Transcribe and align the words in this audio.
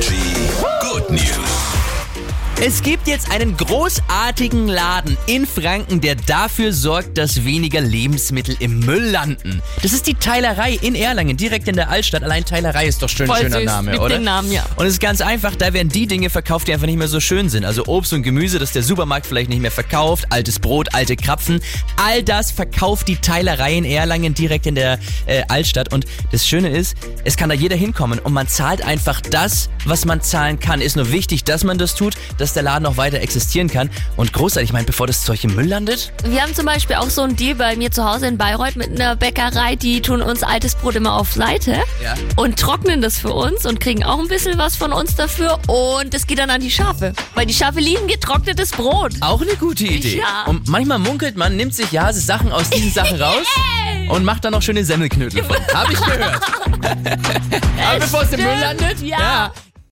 energy. 0.00 0.48
Woo! 0.62 0.89
Es 2.62 2.82
gibt 2.82 3.08
jetzt 3.08 3.30
einen 3.30 3.56
großartigen 3.56 4.68
Laden 4.68 5.16
in 5.24 5.46
Franken, 5.46 6.02
der 6.02 6.14
dafür 6.14 6.74
sorgt, 6.74 7.16
dass 7.16 7.46
weniger 7.46 7.80
Lebensmittel 7.80 8.54
im 8.60 8.80
Müll 8.80 9.02
landen. 9.02 9.62
Das 9.82 9.94
ist 9.94 10.06
die 10.06 10.12
Teilerei 10.12 10.74
in 10.74 10.94
Erlangen, 10.94 11.38
direkt 11.38 11.68
in 11.68 11.76
der 11.76 11.88
Altstadt. 11.88 12.22
Allein 12.22 12.44
Teilerei 12.44 12.86
ist 12.86 13.00
doch 13.02 13.08
schön, 13.08 13.28
Voll 13.28 13.38
schöner 13.38 13.56
süß. 13.56 13.64
Name, 13.64 13.90
Mit 13.92 14.00
oder? 14.00 14.16
dem 14.16 14.24
Namen, 14.24 14.52
ja. 14.52 14.66
Und 14.76 14.84
es 14.84 14.92
ist 14.92 15.00
ganz 15.00 15.22
einfach, 15.22 15.56
da 15.56 15.72
werden 15.72 15.88
die 15.88 16.06
Dinge 16.06 16.28
verkauft, 16.28 16.68
die 16.68 16.74
einfach 16.74 16.86
nicht 16.86 16.98
mehr 16.98 17.08
so 17.08 17.18
schön 17.18 17.48
sind. 17.48 17.64
Also 17.64 17.86
Obst 17.86 18.12
und 18.12 18.24
Gemüse, 18.24 18.58
das 18.58 18.72
der 18.72 18.82
Supermarkt 18.82 19.24
vielleicht 19.24 19.48
nicht 19.48 19.62
mehr 19.62 19.70
verkauft, 19.70 20.26
altes 20.28 20.58
Brot, 20.58 20.92
alte 20.92 21.16
Krapfen. 21.16 21.60
All 21.96 22.22
das 22.22 22.50
verkauft 22.50 23.08
die 23.08 23.16
Teilerei 23.16 23.74
in 23.74 23.86
Erlangen 23.86 24.34
direkt 24.34 24.66
in 24.66 24.74
der 24.74 24.98
äh, 25.24 25.44
Altstadt. 25.48 25.94
Und 25.94 26.04
das 26.30 26.46
Schöne 26.46 26.68
ist, 26.68 26.94
es 27.24 27.38
kann 27.38 27.48
da 27.48 27.54
jeder 27.54 27.76
hinkommen 27.76 28.18
und 28.18 28.34
man 28.34 28.48
zahlt 28.48 28.84
einfach 28.84 29.22
das, 29.22 29.70
was 29.86 30.04
man 30.04 30.20
zahlen 30.20 30.60
kann. 30.60 30.82
Ist 30.82 30.96
nur 30.96 31.10
wichtig, 31.10 31.44
dass 31.44 31.64
man 31.64 31.78
das 31.78 31.94
tut, 31.94 32.16
dass 32.36 32.49
der 32.52 32.62
Laden 32.62 32.86
auch 32.86 32.96
weiter 32.96 33.20
existieren 33.20 33.68
kann. 33.68 33.90
Und 34.16 34.32
großartig, 34.32 34.70
ich 34.70 34.72
meine, 34.72 34.86
bevor 34.86 35.06
das 35.06 35.24
Zeug 35.24 35.42
im 35.44 35.54
Müll 35.54 35.66
landet, 35.66 36.12
Wir 36.24 36.42
haben 36.42 36.54
zum 36.54 36.66
Beispiel 36.66 36.96
auch 36.96 37.10
so 37.10 37.22
einen 37.22 37.36
Deal 37.36 37.54
bei 37.54 37.76
mir 37.76 37.90
zu 37.90 38.04
Hause 38.04 38.26
in 38.26 38.38
Bayreuth 38.38 38.76
mit 38.76 38.90
einer 38.90 39.16
Bäckerei, 39.16 39.76
die 39.76 40.00
tun 40.02 40.22
uns 40.22 40.42
altes 40.42 40.74
Brot 40.74 40.94
immer 40.96 41.14
auf 41.14 41.32
Seite 41.32 41.72
Ja. 42.02 42.14
und 42.36 42.58
trocknen 42.58 43.00
das 43.02 43.18
für 43.18 43.32
uns 43.32 43.66
und 43.66 43.80
kriegen 43.80 44.04
auch 44.04 44.18
ein 44.18 44.28
bisschen 44.28 44.58
was 44.58 44.76
von 44.76 44.92
uns 44.92 45.14
dafür 45.16 45.58
und 45.66 46.12
das 46.14 46.26
geht 46.26 46.38
dann 46.38 46.50
an 46.50 46.60
die 46.60 46.70
Schafe. 46.70 47.12
Weil 47.34 47.46
die 47.46 47.54
Schafe 47.54 47.80
lieben 47.80 48.06
getrocknetes 48.06 48.70
Brot. 48.70 49.12
auch 49.20 49.40
eine 49.42 49.54
gute 49.56 49.84
Idee. 49.84 50.18
Ja. 50.18 50.44
Und 50.46 50.68
manchmal 50.68 50.98
munkelt 50.98 51.36
man, 51.36 51.56
nimmt 51.56 51.74
sich 51.74 51.90
ja 51.92 52.12
Sachen 52.12 52.52
aus 52.52 52.70
diesen 52.70 52.92
Sachen 52.92 53.20
raus 53.22 53.46
und 54.08 54.24
macht 54.24 54.44
dann 54.44 54.52
noch 54.52 54.62
schöne 54.62 54.84
Semmelknödel 54.84 55.42
von. 55.44 55.56
Hab 55.74 55.90
ich 55.90 56.00
gehört. 56.00 56.40
Aber 57.90 57.98
bevor 58.00 58.22
es 58.22 58.32
im 58.32 58.42
Müll 58.42 58.58
landet, 58.60 59.00
ja. 59.02 59.52